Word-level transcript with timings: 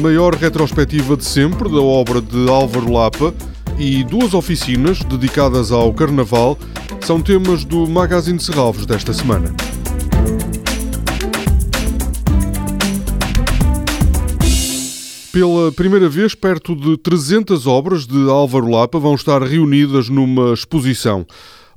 maior 0.00 0.34
retrospectiva 0.34 1.16
de 1.16 1.24
sempre 1.24 1.68
da 1.68 1.80
obra 1.80 2.20
de 2.20 2.48
Álvaro 2.48 2.92
Lapa 2.92 3.34
e 3.78 4.04
duas 4.04 4.34
oficinas 4.34 5.00
dedicadas 5.00 5.72
ao 5.72 5.92
Carnaval 5.92 6.58
são 7.00 7.20
temas 7.20 7.64
do 7.64 7.86
Magazine 7.86 8.38
de 8.38 8.44
Serralvos 8.44 8.86
desta 8.86 9.12
semana. 9.12 9.52
Pela 15.32 15.72
primeira 15.72 16.10
vez, 16.10 16.34
perto 16.34 16.76
de 16.76 16.98
300 16.98 17.66
obras 17.66 18.06
de 18.06 18.28
Álvaro 18.28 18.68
Lapa 18.68 18.98
vão 18.98 19.14
estar 19.14 19.42
reunidas 19.42 20.10
numa 20.10 20.52
exposição. 20.52 21.26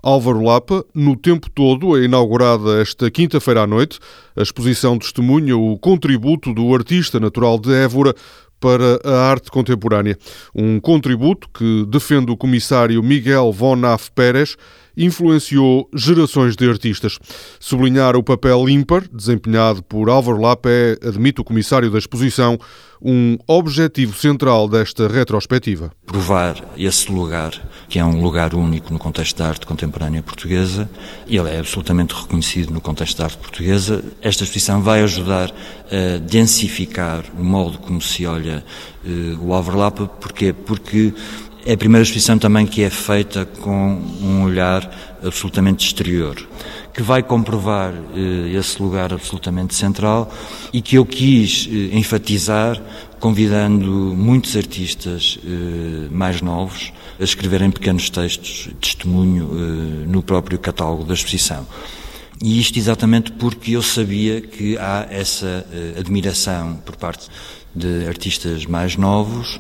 Álvaro 0.06 0.40
Lapa, 0.40 0.86
no 0.94 1.16
tempo 1.16 1.50
todo, 1.50 1.98
é 1.98 2.04
inaugurada 2.04 2.80
esta 2.80 3.10
quinta-feira 3.10 3.64
à 3.64 3.68
noite. 3.68 3.98
A 4.36 4.44
exposição 4.44 5.00
testemunha 5.00 5.58
o 5.58 5.80
contributo 5.80 6.54
do 6.54 6.76
artista 6.76 7.20
natural 7.20 7.58
de 7.58 7.74
Évora 7.74 8.14
para 8.66 9.00
a 9.04 9.30
arte 9.30 9.52
contemporânea. 9.52 10.18
Um 10.56 10.80
contributo 10.80 11.48
que, 11.54 11.86
defende 11.88 12.32
o 12.32 12.36
comissário 12.36 13.04
Miguel 13.04 13.52
Von 13.52 13.86
Af 13.86 14.10
Pérez, 14.10 14.58
influenciou 14.98 15.90
gerações 15.94 16.56
de 16.56 16.68
artistas. 16.68 17.20
Sublinhar 17.60 18.16
o 18.16 18.24
papel 18.24 18.68
ímpar 18.70 19.04
desempenhado 19.12 19.84
por 19.84 20.10
Álvaro 20.10 20.40
Lapa 20.40 20.70
é, 20.70 20.98
admite 21.06 21.42
o 21.42 21.44
comissário 21.44 21.92
da 21.92 22.00
exposição, 22.00 22.58
um 23.02 23.38
objetivo 23.46 24.16
central 24.16 24.68
desta 24.68 25.08
retrospectiva. 25.08 25.92
Provar 26.06 26.56
esse 26.78 27.12
lugar, 27.12 27.52
que 27.90 28.00
é 28.00 28.06
um 28.06 28.22
lugar 28.22 28.56
único 28.56 28.92
no 28.92 28.98
contexto 28.98 29.38
da 29.38 29.50
arte 29.50 29.66
contemporânea 29.66 30.24
portuguesa, 30.24 30.90
ele 31.28 31.50
é 31.50 31.60
absolutamente 31.60 32.16
reconhecido 32.16 32.74
no 32.74 32.82
contexto 32.82 33.18
da 33.18 33.26
arte 33.26 33.38
portuguesa. 33.38 34.04
Esta 34.22 34.44
exposição 34.44 34.82
vai 34.82 35.04
ajudar 35.04 35.52
a 35.52 36.18
densificar 36.20 37.26
o 37.38 37.44
modo 37.44 37.78
como 37.80 38.02
se 38.02 38.26
olha 38.26 38.55
uh, 38.64 39.46
o 39.46 39.54
Álvaro 39.54 39.78
Lapa, 39.78 40.08
porquê? 40.08 40.54
Porque 40.54 41.14
é 41.66 41.74
a 41.74 41.78
primeira 41.78 42.04
exposição 42.04 42.38
também 42.38 42.68
que 42.68 42.84
é 42.84 42.90
feita 42.90 43.46
com 43.46 44.00
um 44.22 44.44
olhar 44.44 45.18
absolutamente 45.24 45.86
exterior, 45.86 46.36
que 46.94 47.02
vai 47.02 47.24
comprovar 47.24 47.92
eh, 48.16 48.56
esse 48.56 48.80
lugar 48.80 49.12
absolutamente 49.12 49.74
central 49.74 50.32
e 50.72 50.80
que 50.80 50.96
eu 50.96 51.04
quis 51.04 51.68
eh, 51.68 51.98
enfatizar 51.98 52.80
convidando 53.20 53.90
muitos 54.16 54.56
artistas 54.56 55.40
eh, 55.44 56.08
mais 56.12 56.40
novos 56.40 56.94
a 57.20 57.24
escreverem 57.24 57.72
pequenos 57.72 58.12
textos 58.12 58.68
de 58.68 58.76
testemunho 58.76 59.50
eh, 59.52 60.08
no 60.08 60.22
próprio 60.22 60.60
catálogo 60.60 61.04
da 61.04 61.16
exposição. 61.16 61.66
E 62.44 62.60
isto 62.60 62.78
exatamente 62.78 63.32
porque 63.32 63.72
eu 63.72 63.82
sabia 63.82 64.42
que 64.42 64.78
há 64.78 65.08
essa 65.10 65.66
eh, 65.74 66.00
admiração 66.00 66.76
por 66.86 66.96
parte 66.98 67.28
de 67.76 68.08
artistas 68.08 68.66
mais 68.66 68.96
novos 68.96 69.60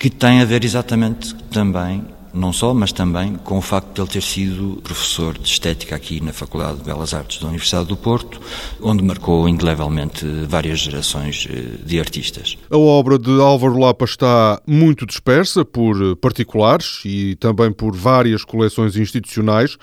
que 0.00 0.08
tem 0.08 0.40
a 0.40 0.46
ver 0.46 0.64
exatamente 0.64 1.34
também, 1.52 2.02
não 2.32 2.54
só, 2.54 2.72
mas 2.72 2.90
também 2.90 3.34
com 3.34 3.58
o 3.58 3.60
facto 3.60 3.92
de 3.92 4.00
ele 4.00 4.08
ter 4.08 4.22
sido 4.22 4.80
professor 4.82 5.36
de 5.36 5.46
estética 5.46 5.94
aqui 5.94 6.22
na 6.22 6.32
Faculdade 6.32 6.78
de 6.78 6.84
Belas 6.84 7.12
Artes 7.12 7.38
da 7.38 7.48
Universidade 7.48 7.86
do 7.86 7.98
Porto, 7.98 8.40
onde 8.80 9.04
marcou 9.04 9.46
indelevelmente 9.46 10.24
várias 10.48 10.80
gerações 10.80 11.46
eh, 11.50 11.84
de 11.84 12.00
artistas. 12.00 12.56
A 12.70 12.78
obra 12.78 13.18
de 13.18 13.30
Álvaro 13.42 13.78
Lapa 13.78 14.06
está 14.06 14.62
muito 14.66 15.04
dispersa 15.04 15.66
por 15.66 16.16
particulares 16.16 17.02
e 17.04 17.36
também 17.36 17.70
por 17.70 17.94
várias 17.94 18.42
coleções 18.42 18.96
institucionais. 18.96 19.76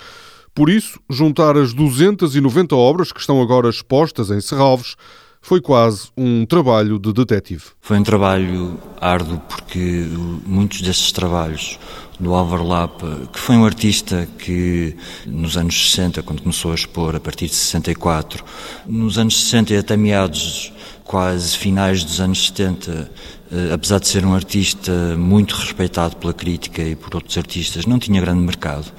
Por 0.55 0.67
isso, 0.67 0.99
juntar 1.07 1.55
as 1.55 1.73
290 1.75 2.75
obras 2.75 3.11
que 3.11 3.19
estão 3.19 3.39
agora 3.39 3.69
expostas 3.69 4.31
em 4.31 4.41
Serralves 4.41 4.95
foi 5.41 5.61
quase 5.61 6.09
um 6.17 6.45
trabalho 6.45 6.99
de 6.99 7.13
detetive. 7.13 7.63
Foi 7.79 7.97
um 7.97 8.03
trabalho 8.03 8.77
árduo 8.99 9.39
porque 9.47 10.05
muitos 10.45 10.81
desses 10.81 11.11
trabalhos 11.11 11.79
do 12.19 12.33
Álvaro 12.33 12.65
Lapa, 12.65 13.29
que 13.31 13.39
foi 13.39 13.55
um 13.55 13.65
artista 13.65 14.27
que 14.39 14.95
nos 15.25 15.55
anos 15.55 15.91
60, 15.91 16.23
quando 16.23 16.41
começou 16.41 16.71
a 16.71 16.75
expor 16.75 17.15
a 17.15 17.19
partir 17.19 17.47
de 17.47 17.55
64, 17.55 18.43
nos 18.87 19.17
anos 19.17 19.43
60 19.43 19.73
e 19.73 19.77
até 19.77 19.95
meados 19.95 20.73
quase 21.03 21.57
finais 21.57 22.03
dos 22.03 22.19
anos 22.19 22.47
70, 22.47 23.09
eh, 23.49 23.73
apesar 23.73 23.99
de 23.99 24.07
ser 24.09 24.25
um 24.25 24.33
artista 24.33 24.91
muito 25.17 25.55
respeitado 25.55 26.17
pela 26.17 26.33
crítica 26.33 26.81
e 26.81 26.95
por 26.95 27.15
outros 27.15 27.37
artistas, 27.37 27.85
não 27.85 27.97
tinha 27.97 28.19
grande 28.19 28.41
mercado. 28.41 28.91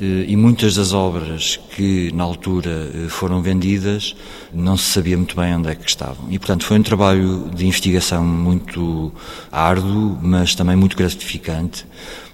Eh, 0.00 0.24
e 0.28 0.36
muitas 0.36 0.76
das 0.76 0.94
obras 0.94 1.60
que 1.76 2.10
na 2.14 2.24
altura 2.24 2.90
eh, 2.94 3.08
foram 3.08 3.42
vendidas 3.42 4.16
não 4.54 4.74
se 4.74 4.84
sabia 4.84 5.18
muito 5.18 5.36
bem 5.36 5.54
onde 5.54 5.68
é 5.68 5.74
que 5.74 5.86
estavam. 5.86 6.30
E, 6.30 6.38
portanto, 6.38 6.64
foi 6.64 6.78
um 6.78 6.82
trabalho 6.82 7.50
de 7.54 7.66
investigação 7.66 8.24
muito 8.24 9.12
árduo, 9.52 10.18
mas 10.22 10.54
também 10.54 10.76
muito 10.76 10.96
gratificante, 10.96 11.84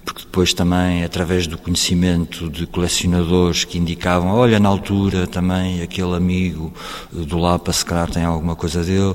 porque 0.07 0.21
depois 0.21 0.53
também, 0.53 1.03
através 1.03 1.47
do 1.47 1.57
conhecimento 1.57 2.49
de 2.49 2.65
colecionadores 2.65 3.65
que 3.65 3.77
indicavam, 3.77 4.29
olha, 4.29 4.57
na 4.57 4.69
altura 4.69 5.27
também 5.27 5.81
aquele 5.81 6.15
amigo 6.15 6.73
do 7.11 7.37
Lapa, 7.37 7.73
se 7.73 7.83
calhar 7.83 8.09
tem 8.09 8.23
alguma 8.23 8.55
coisa 8.55 8.85
dele, 8.85 9.13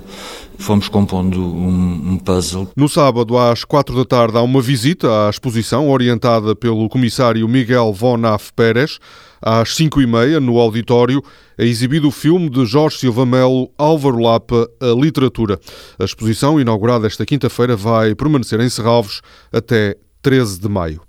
fomos 0.58 0.90
compondo 0.90 1.40
um, 1.40 2.12
um, 2.12 2.18
puzzle. 2.18 2.68
No 2.76 2.90
sábado, 2.90 3.38
às 3.38 3.64
quatro 3.64 3.96
da 3.96 4.04
tarde, 4.04 4.36
há 4.36 4.42
uma 4.42 4.60
visita 4.60 5.26
à 5.26 5.30
exposição 5.30 5.88
orientada 5.88 6.54
pelo 6.54 6.86
comissário 6.90 7.48
Miguel 7.48 7.90
Von 7.94 8.26
Af 8.26 8.52
Pérez. 8.52 8.98
Às 9.40 9.74
cinco 9.74 9.98
e 9.98 10.06
meia, 10.06 10.38
no 10.40 10.58
auditório, 10.58 11.22
é 11.56 11.64
exibido 11.64 12.08
o 12.08 12.12
filme 12.12 12.50
de 12.50 12.66
Jorge 12.66 12.98
Silva 12.98 13.24
Melo, 13.24 13.70
Álvaro 13.78 14.18
Lapa, 14.18 14.68
A 14.78 14.94
Literatura. 14.94 15.58
A 15.98 16.04
exposição, 16.04 16.60
inaugurada 16.60 17.06
esta 17.06 17.24
quinta-feira, 17.24 17.74
vai 17.74 18.14
permanecer 18.14 18.60
em 18.60 18.68
Serralves 18.68 19.22
até 19.50 19.96
13 20.22 20.60
de 20.60 20.68
maio. 20.68 21.00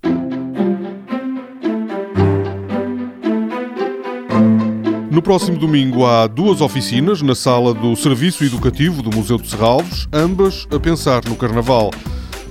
No 5.12 5.22
próximo 5.22 5.60
domingo 5.60 6.04
há 6.04 6.26
duas 6.26 6.62
oficinas 6.62 7.22
na 7.22 7.36
sala 7.36 7.76
do 7.76 7.96
Serviço 7.96 8.44
Educativo 8.44 9.04
do 9.04 9.16
Museu 9.16 9.38
de 9.38 9.48
Serralves, 9.48 10.08
ambas 10.12 10.68
a 10.76 10.80
pensar 10.80 11.24
no 11.26 11.36
Carnaval. 11.36 11.92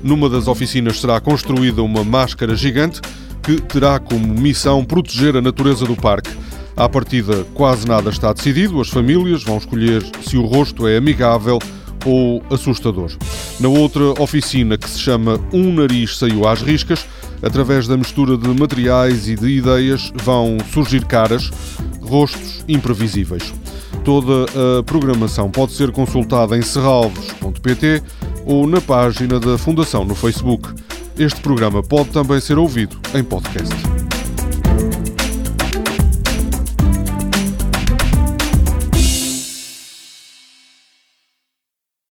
Numa 0.05 0.29
das 0.29 0.47
oficinas 0.47 1.01
será 1.01 1.21
construída 1.21 1.83
uma 1.83 2.05
máscara 2.05 2.55
gigante 2.55 3.01
que 3.43 3.61
terá 3.61 3.99
como 3.99 4.25
missão 4.25 4.85
proteger 4.85 5.37
a 5.37 5.43
natureza 5.43 5.85
do 5.85 5.97
parque. 5.97 6.31
À 6.77 6.89
partida, 6.89 7.45
quase 7.55 7.89
nada 7.89 8.09
está 8.09 8.33
decidido, 8.33 8.81
as 8.81 8.89
famílias 8.89 9.43
vão 9.43 9.59
escolher 9.59 10.01
se 10.23 10.37
o 10.37 10.47
rosto 10.47 10.87
é 10.87 10.97
amigável 10.97 11.59
ou 12.07 12.41
assustador. 12.51 13.11
Na 13.61 13.69
outra 13.69 14.21
oficina, 14.21 14.77
que 14.77 14.89
se 14.89 14.99
chama 14.99 15.39
Um 15.53 15.73
Nariz 15.73 16.19
Saiu 16.19 16.47
às 16.47 16.63
Riscas, 16.63 17.07
através 17.43 17.87
da 17.87 17.97
mistura 17.97 18.37
de 18.37 18.49
materiais 18.49 19.29
e 19.29 19.35
de 19.35 19.49
ideias 19.49 20.13
vão 20.23 20.59
surgir 20.73 21.05
caras, 21.05 21.51
rostos 22.01 22.65
imprevisíveis. 22.69 23.53
Toda 24.05 24.47
a 24.79 24.83
programação 24.83 25.51
pode 25.51 25.73
ser 25.73 25.93
consultada 25.93 26.57
em 26.57 26.63
serralvos.pt 26.63 28.03
ou 28.45 28.67
na 28.67 28.81
página 28.81 29.39
da 29.39 29.57
Fundação 29.57 30.05
no 30.05 30.15
Facebook. 30.15 30.69
Este 31.19 31.41
programa 31.41 31.83
pode 31.83 32.11
também 32.11 32.41
ser 32.41 32.59
ouvido 32.59 32.99
em 33.15 33.23
podcast. 33.23 34.02